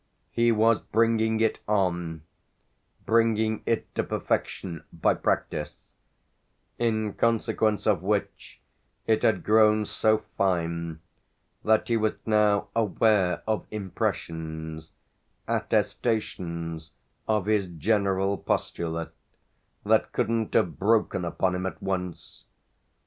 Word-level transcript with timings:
He 0.31 0.51
was 0.51 0.79
bringing 0.79 1.41
it 1.41 1.59
on, 1.67 2.23
bringing 3.05 3.61
it 3.67 3.93
to 3.93 4.03
perfection, 4.03 4.83
by 4.91 5.13
practice; 5.13 5.83
in 6.79 7.13
consequence 7.13 7.85
of 7.85 8.01
which 8.01 8.59
it 9.05 9.21
had 9.21 9.43
grown 9.43 9.85
so 9.85 10.23
fine 10.39 11.01
that 11.63 11.87
he 11.87 11.97
was 11.97 12.17
now 12.25 12.69
aware 12.75 13.43
of 13.47 13.67
impressions, 13.69 14.93
attestations 15.47 16.89
of 17.27 17.45
his 17.45 17.67
general 17.67 18.39
postulate, 18.39 19.09
that 19.85 20.11
couldn't 20.13 20.55
have 20.55 20.79
broken 20.79 21.23
upon 21.23 21.53
him 21.53 21.67
at 21.67 21.79
once. 21.79 22.45